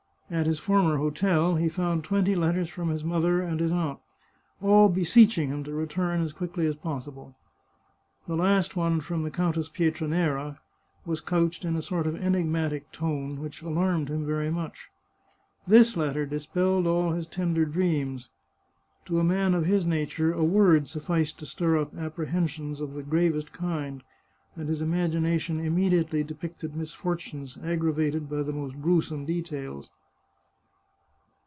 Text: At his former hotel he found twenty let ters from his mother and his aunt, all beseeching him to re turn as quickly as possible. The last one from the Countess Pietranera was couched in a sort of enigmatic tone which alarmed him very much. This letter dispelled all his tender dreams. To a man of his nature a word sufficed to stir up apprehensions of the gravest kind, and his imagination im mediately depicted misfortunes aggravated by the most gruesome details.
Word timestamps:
At 0.33 0.47
his 0.47 0.59
former 0.59 0.95
hotel 0.95 1.55
he 1.55 1.67
found 1.67 2.05
twenty 2.05 2.35
let 2.37 2.53
ters 2.55 2.69
from 2.69 2.87
his 2.87 3.03
mother 3.03 3.41
and 3.41 3.59
his 3.59 3.73
aunt, 3.73 3.99
all 4.61 4.87
beseeching 4.87 5.49
him 5.49 5.61
to 5.65 5.73
re 5.73 5.85
turn 5.85 6.21
as 6.21 6.31
quickly 6.31 6.65
as 6.67 6.77
possible. 6.77 7.35
The 8.27 8.37
last 8.37 8.77
one 8.77 9.01
from 9.01 9.23
the 9.23 9.29
Countess 9.29 9.67
Pietranera 9.67 10.59
was 11.05 11.19
couched 11.19 11.65
in 11.65 11.75
a 11.75 11.81
sort 11.81 12.07
of 12.07 12.15
enigmatic 12.15 12.93
tone 12.93 13.41
which 13.41 13.61
alarmed 13.61 14.07
him 14.09 14.25
very 14.25 14.49
much. 14.49 14.89
This 15.67 15.97
letter 15.97 16.25
dispelled 16.25 16.87
all 16.87 17.11
his 17.11 17.27
tender 17.27 17.65
dreams. 17.65 18.29
To 19.07 19.19
a 19.19 19.25
man 19.25 19.53
of 19.53 19.65
his 19.65 19.85
nature 19.85 20.31
a 20.31 20.45
word 20.45 20.87
sufficed 20.87 21.39
to 21.39 21.45
stir 21.45 21.77
up 21.77 21.93
apprehensions 21.97 22.79
of 22.79 22.93
the 22.93 23.03
gravest 23.03 23.51
kind, 23.51 24.01
and 24.55 24.69
his 24.69 24.79
imagination 24.81 25.59
im 25.59 25.75
mediately 25.75 26.23
depicted 26.23 26.73
misfortunes 26.73 27.57
aggravated 27.61 28.29
by 28.29 28.43
the 28.43 28.53
most 28.53 28.81
gruesome 28.81 29.25
details. 29.25 29.89